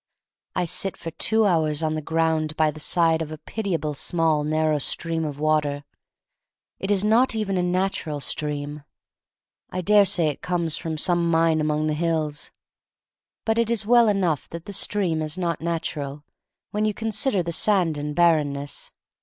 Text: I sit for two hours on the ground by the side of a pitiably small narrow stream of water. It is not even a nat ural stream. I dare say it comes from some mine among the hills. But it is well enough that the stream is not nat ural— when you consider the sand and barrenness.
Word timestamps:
I 0.55 0.65
sit 0.65 0.97
for 0.97 1.11
two 1.11 1.45
hours 1.45 1.83
on 1.83 1.93
the 1.93 2.01
ground 2.01 2.55
by 2.57 2.71
the 2.71 2.79
side 2.79 3.21
of 3.21 3.31
a 3.31 3.37
pitiably 3.37 3.93
small 3.93 4.43
narrow 4.43 4.79
stream 4.79 5.23
of 5.23 5.39
water. 5.39 5.83
It 6.79 6.89
is 6.89 7.03
not 7.03 7.35
even 7.35 7.55
a 7.55 7.61
nat 7.61 8.03
ural 8.03 8.19
stream. 8.19 8.81
I 9.69 9.81
dare 9.81 10.05
say 10.05 10.29
it 10.29 10.41
comes 10.41 10.75
from 10.75 10.97
some 10.97 11.29
mine 11.29 11.61
among 11.61 11.85
the 11.85 11.93
hills. 11.93 12.49
But 13.45 13.59
it 13.59 13.69
is 13.69 13.85
well 13.85 14.07
enough 14.09 14.49
that 14.49 14.65
the 14.65 14.73
stream 14.73 15.21
is 15.21 15.37
not 15.37 15.61
nat 15.61 15.95
ural— 15.95 16.23
when 16.71 16.83
you 16.85 16.95
consider 16.95 17.43
the 17.43 17.51
sand 17.51 17.95
and 17.95 18.15
barrenness. 18.15 18.89